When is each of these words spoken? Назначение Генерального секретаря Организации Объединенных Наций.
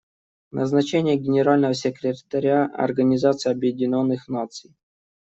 Назначение 0.51 1.15
Генерального 1.15 1.75
секретаря 1.75 2.65
Организации 2.73 3.51
Объединенных 3.51 4.27
Наций. 4.29 4.73